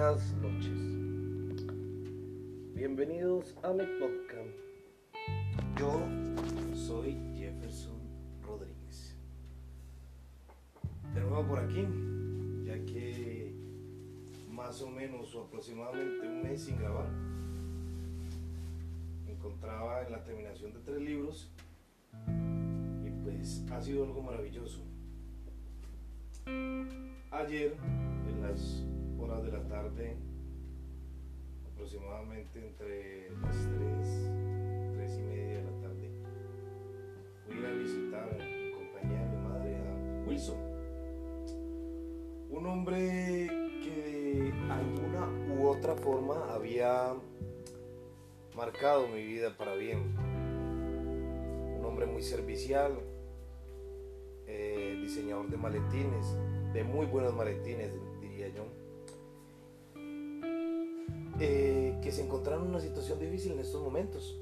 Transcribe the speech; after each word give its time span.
buenas 0.00 0.32
noches. 0.40 1.66
Bienvenidos 2.74 3.54
a 3.62 3.70
mi 3.70 3.84
podcast. 3.98 4.48
Yo 5.78 5.92
soy 6.74 7.18
Jefferson 7.36 8.00
Rodríguez. 8.42 9.14
De 11.12 11.20
nuevo 11.20 11.46
por 11.48 11.58
aquí, 11.58 11.86
ya 12.64 12.82
que 12.86 13.52
más 14.50 14.80
o 14.80 14.88
menos 14.88 15.34
o 15.34 15.42
aproximadamente 15.42 16.26
un 16.26 16.42
mes 16.44 16.62
sin 16.62 16.78
grabar, 16.78 17.10
encontraba 19.28 20.06
en 20.06 20.12
la 20.12 20.24
terminación 20.24 20.72
de 20.72 20.78
tres 20.80 21.02
libros 21.02 21.50
y 23.04 23.10
pues 23.22 23.66
ha 23.70 23.82
sido 23.82 24.04
algo 24.04 24.22
maravilloso. 24.22 24.80
Ayer, 27.30 27.76
en 28.26 28.40
las 28.40 28.82
horas 29.22 29.42
de 29.44 29.52
la 29.52 29.62
tarde, 29.68 30.16
aproximadamente 31.72 32.58
entre 32.58 33.30
las 33.42 33.56
3, 33.56 34.30
3 34.94 35.18
y 35.18 35.22
media 35.22 35.58
de 35.58 35.64
la 35.64 35.80
tarde, 35.80 36.10
fui 37.44 37.64
a 37.64 37.70
visitar 37.70 38.40
en 38.40 38.72
compañía 38.72 39.20
de 39.20 39.36
mi 39.36 39.42
madre 39.42 39.76
a 39.76 40.28
Wilson. 40.28 40.58
Un 42.50 42.66
hombre 42.66 43.48
que 43.82 44.52
de 44.52 44.72
alguna 44.72 45.28
u 45.54 45.68
otra 45.68 45.94
forma 45.96 46.52
había 46.54 47.14
marcado 48.56 49.08
mi 49.08 49.22
vida 49.22 49.56
para 49.56 49.74
bien. 49.74 50.16
Un 51.78 51.84
hombre 51.84 52.06
muy 52.06 52.22
servicial, 52.22 52.92
eh, 54.46 54.98
diseñador 55.00 55.48
de 55.48 55.56
maletines, 55.56 56.36
de 56.72 56.84
muy 56.84 57.06
buenos 57.06 57.34
maletines, 57.34 57.92
diría 58.20 58.48
yo 58.48 58.64
eh, 61.42 61.98
que 62.02 62.12
se 62.12 62.22
encontraron 62.22 62.64
en 62.64 62.70
una 62.70 62.80
situación 62.80 63.18
difícil 63.18 63.52
en 63.52 63.60
estos 63.60 63.82
momentos, 63.82 64.38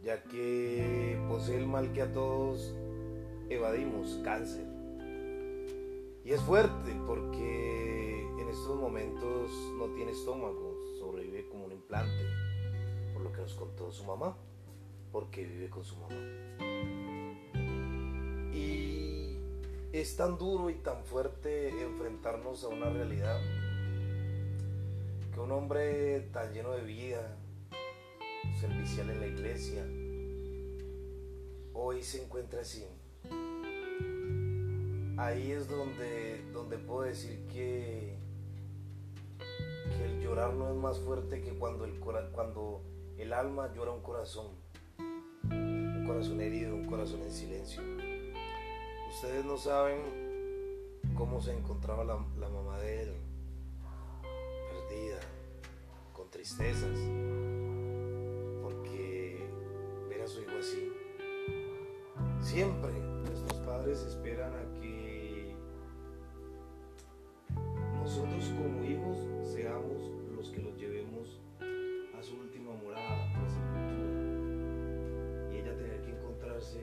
ya 0.00 0.22
que 0.22 1.18
posee 1.28 1.56
el 1.56 1.66
mal 1.66 1.92
que 1.92 2.02
a 2.02 2.12
todos 2.12 2.72
evadimos, 3.48 4.20
cáncer. 4.22 4.64
Y 6.24 6.30
es 6.30 6.40
fuerte 6.42 6.92
porque 7.08 8.20
en 8.38 8.48
estos 8.48 8.76
momentos 8.76 9.50
no 9.76 9.86
tiene 9.96 10.12
estómago, 10.12 10.78
sobrevive 11.00 11.48
como 11.48 11.64
un 11.64 11.72
implante, 11.72 12.24
por 13.12 13.22
lo 13.22 13.32
que 13.32 13.40
nos 13.40 13.54
contó 13.54 13.90
su 13.90 14.04
mamá, 14.04 14.36
porque 15.10 15.44
vive 15.44 15.68
con 15.68 15.84
su 15.84 15.96
mamá. 15.96 16.14
Y 18.54 19.38
es 19.92 20.16
tan 20.16 20.38
duro 20.38 20.70
y 20.70 20.74
tan 20.74 21.04
fuerte 21.04 21.82
enfrentarnos 21.82 22.62
a 22.62 22.68
una 22.68 22.90
realidad 22.90 23.40
que 25.36 25.42
un 25.42 25.52
hombre 25.52 26.20
tan 26.32 26.50
lleno 26.54 26.72
de 26.72 26.82
vida, 26.82 27.36
servicial 28.58 29.10
en 29.10 29.20
la 29.20 29.26
iglesia, 29.26 29.86
hoy 31.74 32.02
se 32.02 32.24
encuentra 32.24 32.62
así. 32.62 32.86
Ahí 35.18 35.52
es 35.52 35.68
donde, 35.68 36.42
donde 36.54 36.78
puedo 36.78 37.02
decir 37.02 37.46
que, 37.52 38.16
el 40.02 40.22
llorar 40.22 40.54
no 40.54 40.70
es 40.70 40.76
más 40.76 40.98
fuerte 41.00 41.42
que 41.42 41.52
cuando 41.58 41.84
el, 43.18 43.32
alma 43.34 43.70
llora 43.74 43.92
un 43.92 44.00
corazón, 44.00 44.46
un 45.50 46.04
corazón 46.06 46.40
herido, 46.40 46.74
un 46.74 46.86
corazón 46.86 47.20
en 47.20 47.30
silencio. 47.30 47.82
Ustedes 49.10 49.44
no 49.44 49.58
saben 49.58 50.00
cómo 51.14 51.42
se 51.42 51.52
encontraba 51.52 52.04
la, 52.04 52.16
mamá 52.16 52.78
de 52.78 53.02
él 53.02 53.14
con 54.70 55.35
tristezas, 56.36 56.98
porque 58.62 59.48
ver 60.06 60.20
a 60.20 60.26
su 60.26 60.42
hijo 60.42 60.50
así. 60.58 60.92
Siempre 62.40 62.92
nuestros 63.24 63.58
padres 63.60 64.02
esperan 64.02 64.52
a 64.52 64.80
que 64.80 65.54
nosotros 67.94 68.52
como 68.58 68.84
hijos 68.84 69.16
seamos 69.50 70.10
los 70.36 70.50
que 70.50 70.60
los 70.60 70.76
llevemos 70.78 71.40
a 72.18 72.22
su 72.22 72.38
última 72.38 72.74
morada, 72.84 73.34
a 73.34 73.42
la 73.42 73.48
sepultura. 73.48 74.10
Y 75.52 75.56
ella 75.56 75.74
tener 75.74 76.02
que 76.02 76.10
encontrarse 76.10 76.82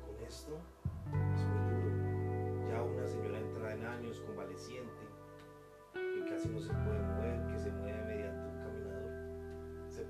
con 0.00 0.26
esto 0.26 0.58
es 1.04 1.44
muy 1.44 1.60
duro. 1.74 2.70
Ya 2.70 2.82
una 2.82 3.06
señora 3.06 3.38
entrada 3.38 3.74
en 3.74 3.84
años, 3.84 4.20
convaleciente, 4.20 5.04
que 5.92 6.30
casi 6.30 6.48
no 6.48 6.58
se 6.58 6.72
puede 6.72 7.02
mover, 7.02 7.25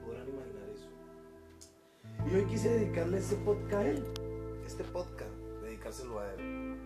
podrán 0.06 0.28
imaginar 0.28 0.68
eso. 0.74 0.88
Y 2.30 2.34
hoy 2.36 2.44
quise 2.46 2.68
dedicarle 2.68 3.18
este 3.18 3.36
podcast 3.36 3.74
a 3.74 3.88
él, 3.88 4.04
este 4.64 4.84
podcast, 4.84 5.30
dedicárselo 5.62 6.20
a 6.20 6.34
él. 6.34 6.76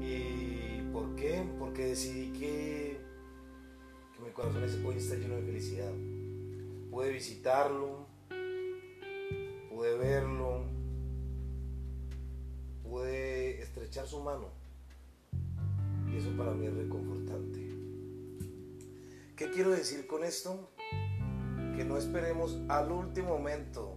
¿Y 0.00 0.92
por 0.92 1.14
qué? 1.14 1.44
Porque 1.58 1.86
decidí 1.86 2.32
que, 2.38 3.00
que 4.16 4.22
mi 4.24 4.30
corazón 4.30 4.62
hoy 4.84 4.96
está 4.96 5.14
lleno 5.14 5.36
de 5.36 5.42
felicidad. 5.42 5.92
Pude 6.90 7.10
visitarlo, 7.10 8.06
pude 9.70 9.96
verlo, 9.96 10.64
pude 12.82 13.62
estrechar 13.62 14.06
su 14.06 14.20
mano 14.20 14.64
y 16.14 16.18
eso 16.18 16.30
para 16.36 16.52
mí 16.52 16.66
es 16.66 16.74
reconfortante. 16.74 17.60
¿Qué 19.36 19.50
quiero 19.50 19.70
decir 19.70 20.06
con 20.06 20.22
esto? 20.22 20.73
Que 21.76 21.84
no 21.84 21.96
esperemos 21.96 22.60
al 22.68 22.92
último 22.92 23.30
momento 23.30 23.96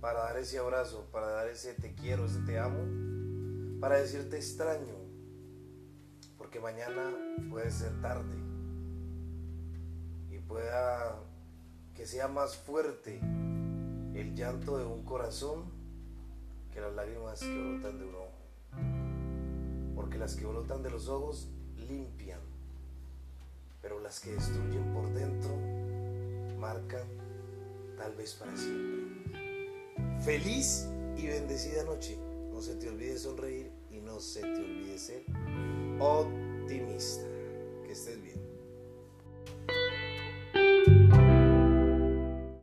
para 0.00 0.20
dar 0.20 0.38
ese 0.38 0.58
abrazo, 0.58 1.08
para 1.12 1.28
dar 1.28 1.48
ese 1.48 1.74
te 1.74 1.94
quiero, 1.94 2.26
ese 2.26 2.40
te 2.40 2.58
amo, 2.58 3.80
para 3.80 3.96
decirte 3.96 4.36
extraño, 4.36 4.94
porque 6.38 6.60
mañana 6.60 7.10
puede 7.50 7.70
ser 7.70 8.00
tarde 8.00 8.36
y 10.30 10.38
pueda 10.38 11.16
que 11.94 12.06
sea 12.06 12.28
más 12.28 12.56
fuerte 12.56 13.20
el 14.14 14.34
llanto 14.34 14.78
de 14.78 14.84
un 14.84 15.04
corazón 15.04 15.64
que 16.72 16.80
las 16.80 16.94
lágrimas 16.94 17.40
que 17.40 17.58
brotan 17.58 17.98
de 17.98 18.04
un 18.06 18.14
ojo 18.14 18.44
porque 19.94 20.18
las 20.18 20.34
que 20.34 20.44
brotan 20.44 20.82
de 20.82 20.90
los 20.90 21.08
ojos 21.08 21.48
limpian, 21.88 22.40
pero 23.80 24.00
las 24.00 24.20
que 24.20 24.32
destruyen 24.32 24.92
por 24.92 25.12
dentro 25.12 25.83
marcan 26.64 27.06
tal 27.98 28.14
vez 28.14 28.32
para 28.34 28.56
siempre. 28.56 29.04
Feliz 30.24 30.88
y 31.14 31.26
bendecida 31.26 31.84
noche. 31.84 32.16
No 32.50 32.62
se 32.62 32.74
te 32.76 32.88
olvide 32.88 33.18
sonreír 33.18 33.70
y 33.90 34.00
no 34.00 34.18
se 34.18 34.40
te 34.40 34.60
olvide 34.60 34.98
ser 34.98 35.24
optimista. 36.00 37.33